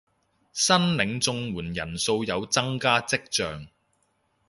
[0.55, 3.67] 申領綜援人數有增加跡象